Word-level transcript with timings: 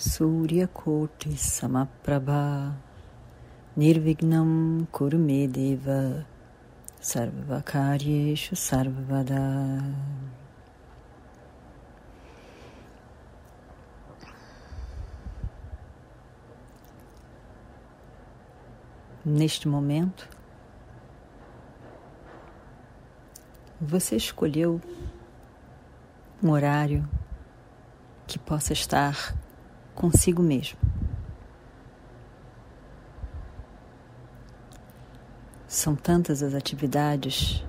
Suryakoti 0.00 1.36
Samaprabha. 1.36 2.74
Nirvignam 3.76 4.88
Kurumedeva 4.90 6.26
Sarvakaryeshu 6.98 8.56
Sarvada 8.56 9.84
Neste 19.22 19.68
momento, 19.68 20.26
você 23.78 24.16
escolheu 24.16 24.80
um 26.42 26.50
horário 26.50 27.06
que 28.26 28.38
possa 28.38 28.72
estar 28.72 29.34
consigo 29.94 30.42
mesmo. 30.42 30.78
São 35.66 35.94
tantas 35.94 36.42
as 36.42 36.54
atividades 36.54 37.64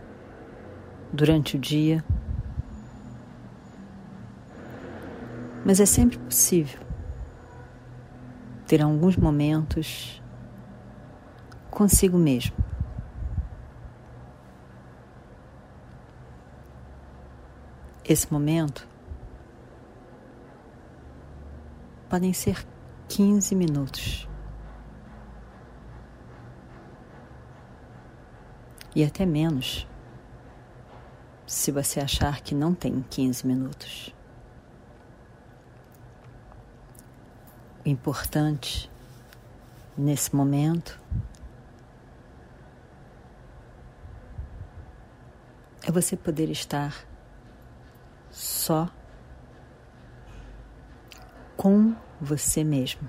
durante 1.13 1.55
o 1.55 1.59
dia, 1.59 2.03
mas 5.65 5.79
é 5.79 5.85
sempre 5.85 6.17
possível 6.17 6.79
ter 8.65 8.81
alguns 8.81 9.17
momentos 9.17 10.21
consigo 11.69 12.17
mesmo. 12.17 12.55
Esse 18.03 18.31
momento 18.31 18.87
podem 22.11 22.33
ser 22.33 22.67
15 23.07 23.55
minutos. 23.55 24.27
E 28.93 29.01
até 29.01 29.25
menos, 29.25 29.87
se 31.47 31.71
você 31.71 32.01
achar 32.01 32.41
que 32.41 32.53
não 32.53 32.75
tem 32.75 33.01
15 33.09 33.47
minutos. 33.47 34.13
O 37.85 37.87
importante 37.87 38.91
nesse 39.97 40.35
momento 40.35 40.99
é 45.81 45.89
você 45.89 46.17
poder 46.17 46.49
estar 46.49 47.07
só 48.29 48.89
com 51.61 51.95
você 52.19 52.63
mesmo. 52.63 53.07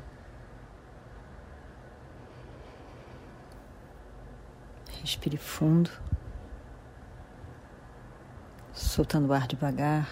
Respire 5.01 5.39
fundo, 5.39 5.91
soltando 8.75 9.29
o 9.29 9.33
ar 9.33 9.47
devagar. 9.47 10.07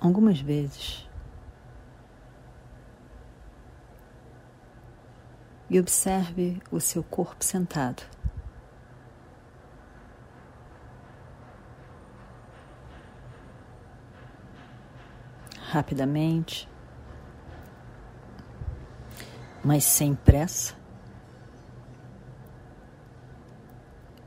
Algumas 0.00 0.40
vezes. 0.40 1.06
E 5.68 5.78
observe 5.78 6.62
o 6.70 6.80
seu 6.80 7.04
corpo 7.04 7.44
sentado. 7.44 8.02
Rapidamente, 15.70 16.68
mas 19.64 19.84
sem 19.84 20.14
pressa. 20.14 20.74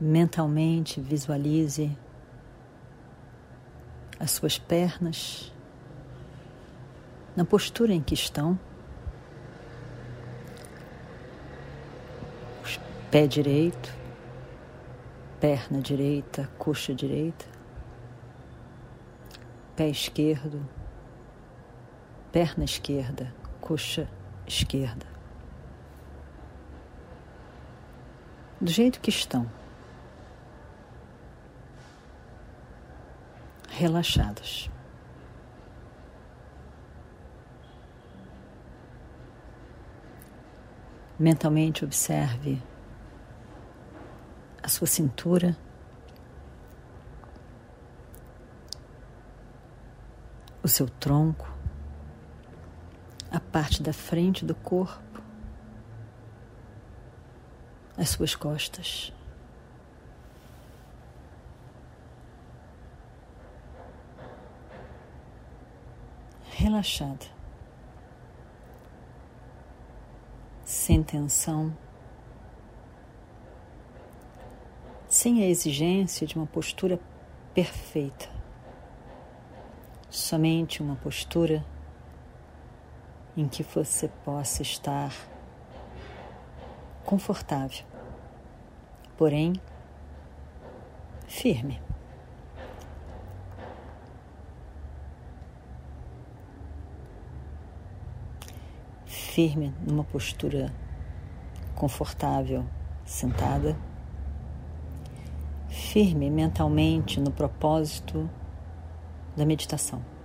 Mentalmente 0.00 1.00
visualize 1.00 1.96
as 4.18 4.30
suas 4.32 4.58
pernas 4.58 5.52
na 7.36 7.44
postura 7.44 7.92
em 7.92 8.00
que 8.00 8.14
estão. 8.14 8.58
Pé 13.10 13.26
direito, 13.26 13.90
perna 15.40 15.80
direita, 15.80 16.46
coxa 16.58 16.94
direita, 16.94 17.46
pé 19.74 19.88
esquerdo, 19.88 20.60
perna 22.32 22.64
esquerda, 22.64 23.32
coxa 23.60 24.08
esquerda. 24.46 25.06
Do 28.60 28.70
jeito 28.70 29.00
que 29.00 29.10
estão. 29.10 29.48
Relaxadas. 33.68 34.68
Mentalmente 41.16 41.84
observe 41.84 42.60
a 44.62 44.68
sua 44.68 44.86
cintura. 44.86 45.56
O 50.62 50.68
seu 50.68 50.88
tronco 50.88 51.58
parte 53.58 53.82
da 53.82 53.92
frente 53.92 54.44
do 54.44 54.54
corpo, 54.54 55.20
as 57.96 58.10
suas 58.10 58.36
costas. 58.36 59.12
Relaxada, 66.52 67.26
sem 70.64 71.02
tensão, 71.02 71.76
sem 75.08 75.42
a 75.42 75.48
exigência 75.48 76.28
de 76.28 76.36
uma 76.36 76.46
postura 76.46 77.00
perfeita, 77.52 78.28
somente 80.08 80.80
uma 80.80 80.94
postura 80.94 81.66
em 83.38 83.46
que 83.46 83.62
você 83.62 84.08
possa 84.24 84.62
estar 84.62 85.14
confortável, 87.04 87.86
porém 89.16 89.52
firme. 91.28 91.80
Firme 99.06 99.72
numa 99.86 100.02
postura 100.02 100.74
confortável, 101.76 102.66
sentada. 103.04 103.76
Firme 105.68 106.28
mentalmente 106.28 107.20
no 107.20 107.30
propósito 107.30 108.28
da 109.36 109.46
meditação. 109.46 110.17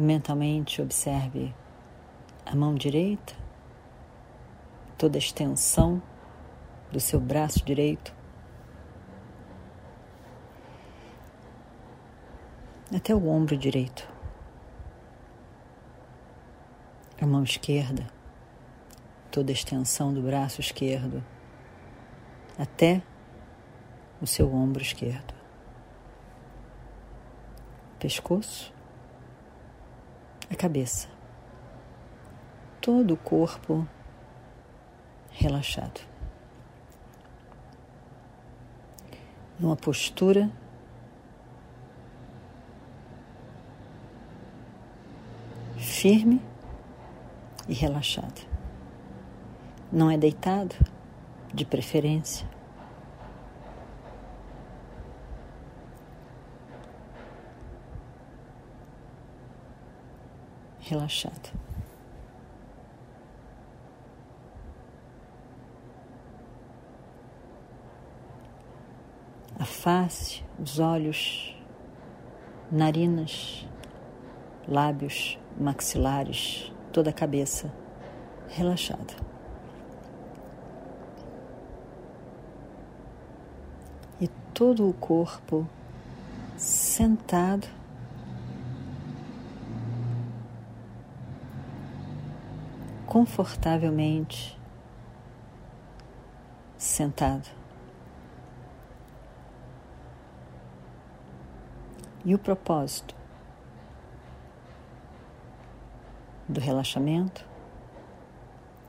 Mentalmente 0.00 0.80
observe 0.80 1.54
a 2.46 2.56
mão 2.56 2.74
direita, 2.74 3.34
toda 4.96 5.18
a 5.18 5.20
extensão 5.20 6.02
do 6.90 6.98
seu 6.98 7.20
braço 7.20 7.62
direito, 7.62 8.14
até 12.96 13.14
o 13.14 13.28
ombro 13.28 13.58
direito. 13.58 14.08
A 17.20 17.26
mão 17.26 17.44
esquerda, 17.44 18.06
toda 19.30 19.52
a 19.52 19.52
extensão 19.52 20.14
do 20.14 20.22
braço 20.22 20.62
esquerdo, 20.62 21.22
até 22.58 23.02
o 24.18 24.26
seu 24.26 24.50
ombro 24.50 24.80
esquerdo. 24.80 25.34
pescoço, 27.98 28.79
a 30.50 30.56
cabeça, 30.56 31.08
todo 32.80 33.14
o 33.14 33.16
corpo 33.16 33.86
relaxado. 35.30 36.00
Numa 39.58 39.76
postura 39.76 40.50
firme 45.76 46.42
e 47.68 47.74
relaxada. 47.74 48.40
Não 49.92 50.10
é 50.10 50.16
deitado, 50.16 50.74
de 51.52 51.64
preferência. 51.64 52.48
Relaxado. 60.90 61.52
A 69.56 69.64
face, 69.64 70.42
os 70.58 70.80
olhos, 70.80 71.56
narinas, 72.72 73.68
lábios, 74.66 75.38
maxilares, 75.56 76.72
toda 76.92 77.10
a 77.10 77.12
cabeça 77.12 77.72
relaxada. 78.48 79.14
E 84.20 84.26
todo 84.52 84.90
o 84.90 84.94
corpo 84.94 85.68
sentado 86.56 87.68
confortavelmente 93.10 94.56
sentado. 96.78 97.50
E 102.24 102.32
o 102.36 102.38
propósito 102.38 103.16
do 106.48 106.60
relaxamento, 106.60 107.44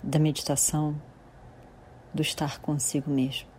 da 0.03 0.19
meditação, 0.19 1.01
do 2.13 2.21
estar 2.21 2.59
consigo 2.59 3.09
mesmo. 3.09 3.50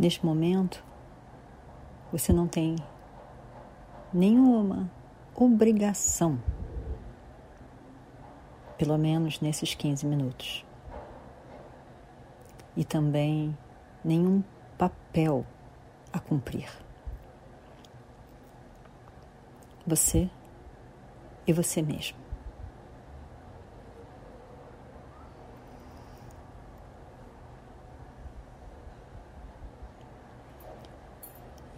Neste 0.00 0.24
momento, 0.24 0.82
você 2.10 2.32
não 2.32 2.48
tem 2.48 2.74
nenhuma 4.10 4.90
obrigação, 5.34 6.40
pelo 8.78 8.96
menos 8.96 9.42
nesses 9.42 9.74
15 9.74 10.06
minutos 10.06 10.64
e 12.74 12.82
também 12.82 13.54
nenhum 14.02 14.42
papel 14.78 15.44
a 16.10 16.18
cumprir. 16.18 16.70
Você 19.86 20.30
e 21.46 21.52
você 21.52 21.82
mesmo. 21.82 22.29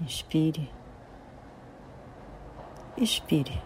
Inspire, 0.02 0.68
expire. 2.96 3.62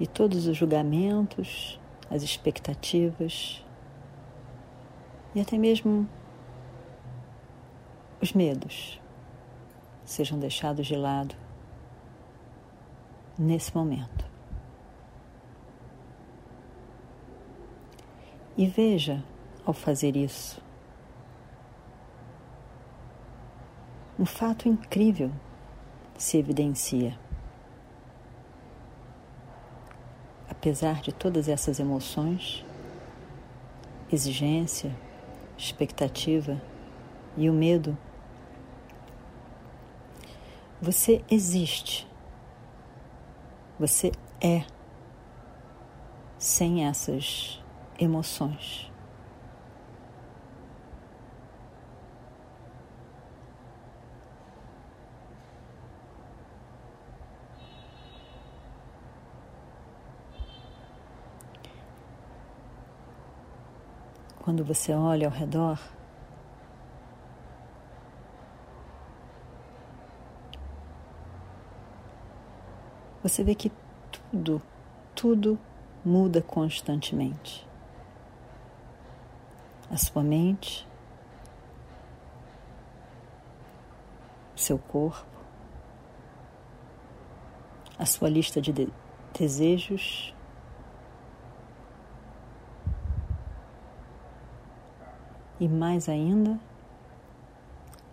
E 0.00 0.06
todos 0.06 0.46
os 0.46 0.56
julgamentos, 0.56 1.78
as 2.10 2.22
expectativas, 2.22 3.62
e 5.34 5.40
até 5.40 5.58
mesmo 5.58 6.08
os 8.22 8.32
medos 8.32 8.98
sejam 10.02 10.38
deixados 10.38 10.86
de 10.86 10.96
lado 10.96 11.34
nesse 13.38 13.76
momento. 13.76 14.24
E 18.56 18.66
veja, 18.66 19.22
ao 19.66 19.74
fazer 19.74 20.16
isso, 20.16 20.64
um 24.18 24.24
fato 24.24 24.68
incrível 24.68 25.30
se 26.16 26.38
evidencia. 26.38 27.18
Apesar 30.48 31.02
de 31.02 31.12
todas 31.12 31.48
essas 31.48 31.78
emoções, 31.78 32.64
exigência, 34.10 34.96
expectativa 35.56 36.60
e 37.36 37.50
o 37.50 37.52
medo, 37.52 37.96
você 40.80 41.22
existe. 41.30 42.06
Você 43.78 44.12
é 44.40 44.64
sem 46.38 46.86
essas 46.86 47.62
emoções. 47.98 48.90
Quando 64.46 64.64
você 64.64 64.94
olha 64.94 65.26
ao 65.26 65.34
redor, 65.34 65.76
você 73.20 73.42
vê 73.42 73.56
que 73.56 73.72
tudo, 74.12 74.62
tudo 75.16 75.58
muda 76.04 76.40
constantemente. 76.40 77.66
A 79.90 79.96
sua 79.96 80.22
mente, 80.22 80.86
seu 84.54 84.78
corpo, 84.78 85.26
a 87.98 88.06
sua 88.06 88.28
lista 88.28 88.60
de, 88.60 88.72
de 88.72 88.88
desejos, 89.36 90.35
e 95.58 95.68
mais 95.68 96.08
ainda 96.08 96.58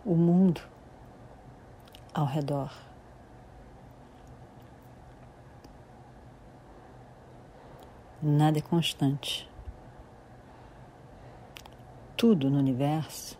o 0.05 0.15
mundo 0.15 0.61
ao 2.13 2.25
redor. 2.25 2.71
Nada 8.21 8.57
é 8.57 8.61
constante. 8.61 9.49
Tudo 12.15 12.49
no 12.49 12.57
universo, 12.57 13.37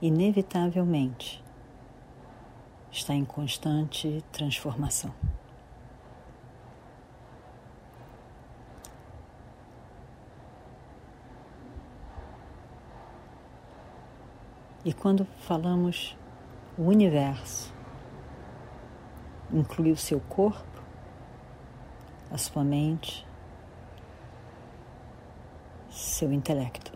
inevitavelmente, 0.00 1.42
está 2.92 3.14
em 3.14 3.24
constante 3.24 4.24
transformação. 4.30 5.12
E 14.84 14.92
quando 14.92 15.26
falamos 15.40 16.16
o 16.76 16.82
universo, 16.82 17.74
inclui 19.52 19.90
o 19.90 19.96
seu 19.96 20.20
corpo, 20.20 20.82
a 22.30 22.38
sua 22.38 22.62
mente, 22.62 23.26
seu 25.90 26.32
intelecto. 26.32 26.92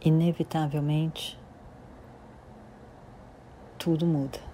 Inevitavelmente, 0.00 1.38
tudo 3.78 4.06
muda. 4.06 4.51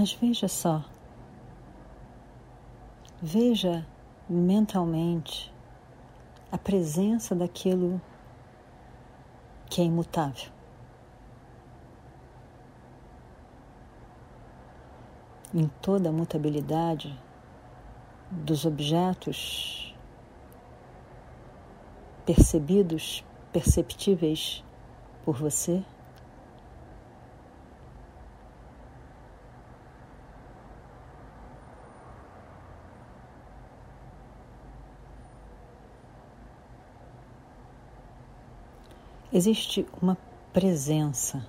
Mas 0.00 0.14
veja 0.14 0.48
só, 0.48 0.82
veja 3.20 3.86
mentalmente 4.26 5.52
a 6.50 6.56
presença 6.56 7.34
daquilo 7.34 8.00
que 9.68 9.82
é 9.82 9.84
imutável. 9.84 10.50
Em 15.52 15.68
toda 15.82 16.08
a 16.08 16.12
mutabilidade 16.12 17.14
dos 18.30 18.64
objetos 18.64 19.94
percebidos, 22.24 23.22
perceptíveis 23.52 24.64
por 25.26 25.36
você. 25.36 25.84
Existe 39.40 39.88
uma 40.02 40.18
presença 40.52 41.42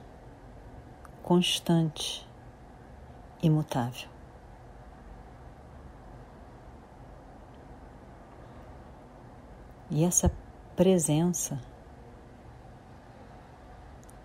constante, 1.21 2.25
imutável. 3.43 4.07
E 9.89 10.05
essa 10.05 10.31
presença 10.73 11.59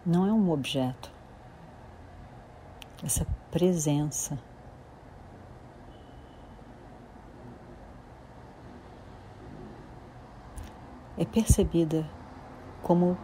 não 0.07 0.25
é 0.25 0.33
um 0.33 0.49
objeto. 0.53 1.11
Essa 3.03 3.27
presença 3.51 4.39
é 11.19 11.25
percebida 11.25 12.09
como 12.81 13.19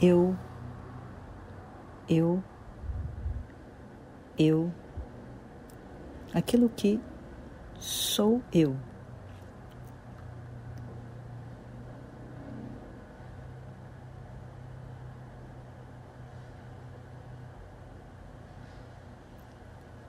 eu, 0.00 0.36
eu, 2.08 2.42
eu, 4.38 4.72
aquilo 6.32 6.68
que 6.68 7.00
sou 7.78 8.42
eu. 8.52 8.76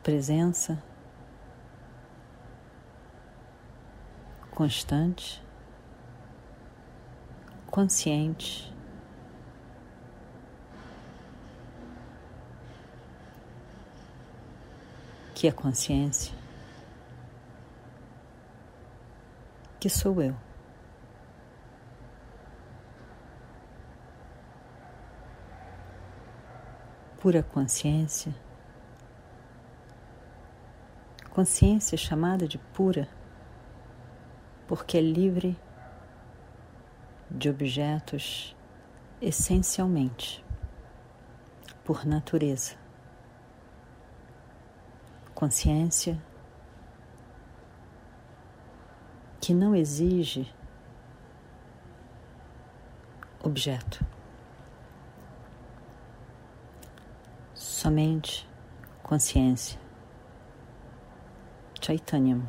Presença 0.03 0.83
constante, 4.51 5.43
consciente. 7.67 8.74
Que 15.35 15.49
é 15.49 15.51
consciência, 15.51 16.33
que 19.77 19.89
sou 19.89 20.21
eu. 20.21 20.33
Pura 27.19 27.43
consciência, 27.43 28.33
consciência 31.31 31.97
chamada 31.97 32.47
de 32.47 32.57
pura, 32.57 33.09
porque 34.65 34.97
é 34.97 35.01
livre 35.01 35.59
de 37.29 37.49
objetos 37.49 38.55
essencialmente, 39.21 40.45
por 41.83 42.05
natureza 42.05 42.84
consciência 45.35 46.17
que 49.41 49.53
não 49.53 49.75
exige 49.75 50.51
objeto, 53.43 54.03
somente 57.53 58.49
consciência. 59.03 59.79
Chaitanyam. 61.79 62.41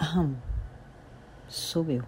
Aham, 0.00 0.34
sou 1.46 1.88
eu. 1.88 2.02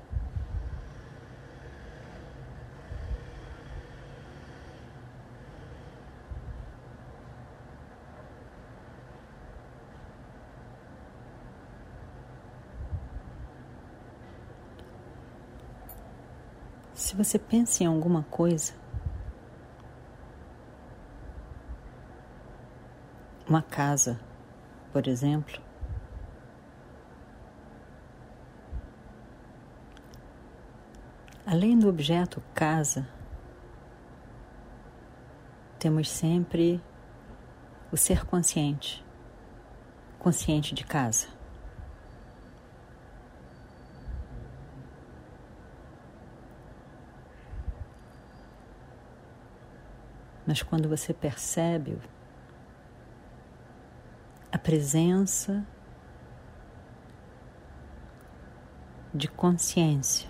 Se 17.12 17.16
você 17.18 17.38
pensa 17.38 17.84
em 17.84 17.86
alguma 17.86 18.22
coisa, 18.22 18.72
uma 23.46 23.60
casa, 23.60 24.18
por 24.94 25.06
exemplo, 25.06 25.60
além 31.44 31.78
do 31.78 31.86
objeto 31.86 32.42
casa, 32.54 33.06
temos 35.78 36.08
sempre 36.08 36.82
o 37.92 37.96
ser 37.98 38.24
consciente, 38.24 39.04
consciente 40.18 40.74
de 40.74 40.82
casa. 40.82 41.41
Mas 50.52 50.62
quando 50.62 50.86
você 50.86 51.14
percebe 51.14 51.96
a 54.52 54.58
presença 54.58 55.66
de 59.14 59.28
consciência, 59.28 60.28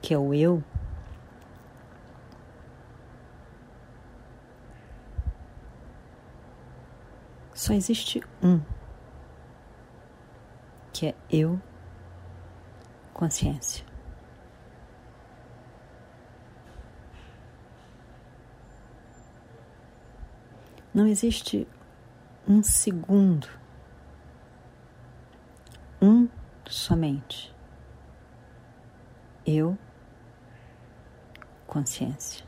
que 0.00 0.14
é 0.14 0.18
o 0.18 0.32
eu, 0.32 0.64
só 7.52 7.74
existe 7.74 8.22
um, 8.42 8.62
que 10.90 11.08
é 11.08 11.14
eu, 11.28 11.60
consciência. 13.12 13.89
Não 20.92 21.06
existe 21.06 21.68
um 22.48 22.62
segundo, 22.64 23.48
um 26.02 26.28
somente. 26.68 27.54
Eu, 29.46 29.78
consciência. 31.66 32.44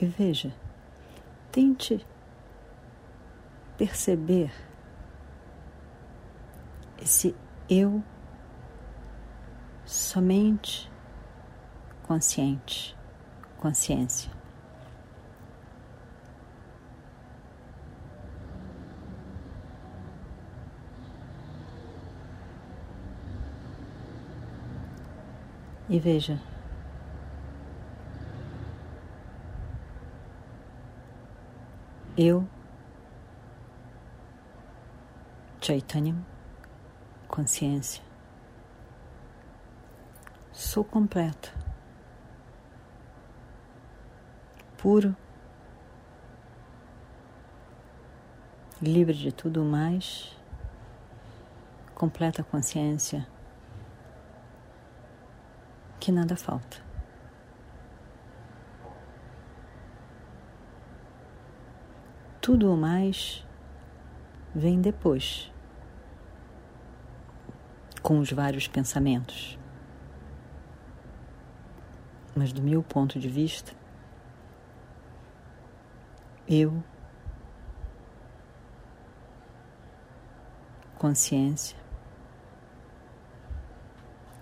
E 0.00 0.06
veja, 0.06 0.54
tente 1.50 2.06
perceber 3.76 4.52
esse 7.00 7.34
eu 7.68 8.02
somente 9.84 10.91
consciente, 12.02 12.96
consciência. 13.58 14.30
E 25.88 25.98
veja, 25.98 26.40
eu, 32.16 32.48
Chaitanya, 35.60 36.16
consciência, 37.28 38.02
sou 40.50 40.82
completo 40.82 41.61
puro, 44.82 45.14
livre 48.80 49.14
de 49.14 49.30
tudo 49.30 49.62
mais, 49.62 50.36
completa 51.94 52.42
consciência 52.42 53.24
que 56.00 56.10
nada 56.10 56.34
falta. 56.34 56.78
Tudo 62.40 62.74
o 62.74 62.76
mais 62.76 63.46
vem 64.52 64.80
depois, 64.80 65.48
com 68.02 68.18
os 68.18 68.32
vários 68.32 68.66
pensamentos. 68.66 69.56
Mas, 72.34 72.52
do 72.52 72.60
meu 72.60 72.82
ponto 72.82 73.20
de 73.20 73.28
vista, 73.28 73.80
eu, 76.52 76.82
consciência, 80.98 81.76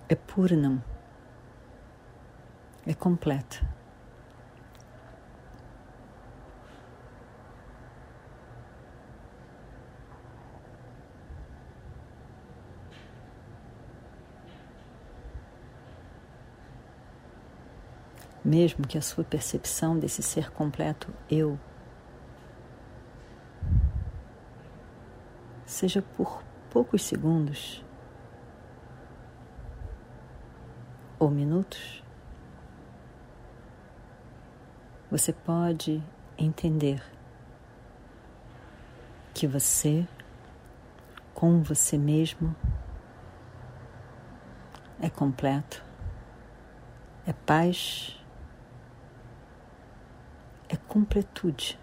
é 0.08 0.16
Purnam 0.16 0.82
é 2.84 2.94
completa. 2.94 3.60
Mesmo 18.42 18.84
que 18.84 18.98
a 18.98 19.02
sua 19.02 19.22
percepção 19.22 19.96
desse 19.96 20.22
ser 20.22 20.50
completo 20.50 21.12
eu 21.30 21.56
seja 25.80 26.02
por 26.02 26.44
poucos 26.68 27.02
segundos 27.02 27.82
ou 31.18 31.30
minutos, 31.30 32.04
você 35.10 35.32
pode 35.32 36.02
entender 36.36 37.02
que 39.32 39.46
você, 39.46 40.06
com 41.32 41.62
você 41.62 41.96
mesmo, 41.96 42.54
é 45.00 45.08
completo, 45.08 45.82
é 47.26 47.32
paz, 47.32 48.22
é 50.68 50.76
completude. 50.76 51.80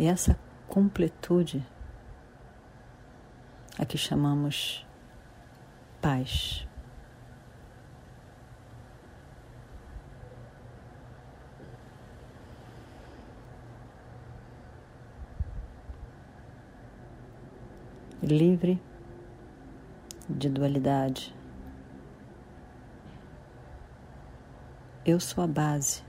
E 0.00 0.06
essa 0.06 0.34
completude 0.66 1.62
a 3.78 3.84
que 3.84 3.98
chamamos 3.98 4.86
paz. 6.00 6.66
Livre 18.22 18.82
de 20.26 20.48
dualidade. 20.48 21.36
Eu 25.04 25.20
sou 25.20 25.44
a 25.44 25.46
base 25.46 26.02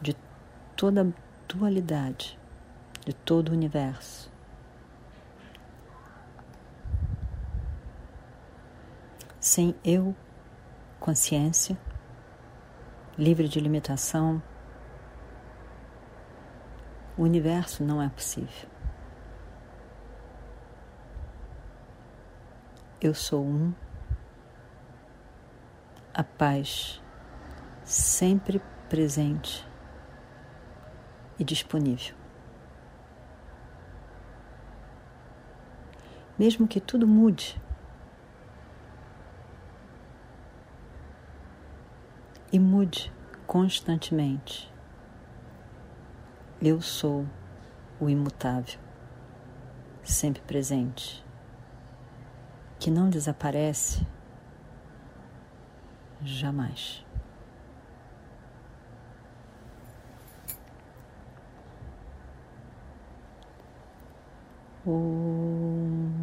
de 0.00 0.16
toda 0.74 1.12
dualidade, 1.46 2.38
de 3.04 3.12
todo 3.12 3.50
o 3.50 3.52
universo. 3.52 4.32
sem 9.42 9.74
eu, 9.84 10.14
consciência, 11.00 11.76
livre 13.18 13.48
de 13.48 13.58
limitação, 13.58 14.40
o 17.18 17.22
universo 17.22 17.82
não 17.82 18.00
é 18.00 18.08
possível. 18.08 18.70
Eu 23.00 23.12
sou 23.14 23.44
um, 23.44 23.74
a 26.14 26.22
paz 26.22 27.02
sempre 27.84 28.62
presente 28.88 29.66
e 31.36 31.42
disponível. 31.42 32.21
Mesmo 36.42 36.66
que 36.66 36.80
tudo 36.80 37.06
mude, 37.06 37.56
e 42.52 42.58
mude 42.58 43.12
constantemente. 43.46 44.68
Eu 46.60 46.80
sou 46.80 47.24
o 48.00 48.10
imutável, 48.10 48.80
sempre 50.02 50.42
presente, 50.42 51.24
que 52.80 52.90
não 52.90 53.08
desaparece 53.08 54.04
jamais. 56.24 57.06
Om 64.84 65.71